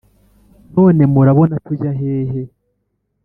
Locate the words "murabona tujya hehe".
1.13-2.41